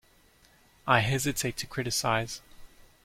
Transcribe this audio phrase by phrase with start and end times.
[0.87, 2.41] I hesitate to criticise.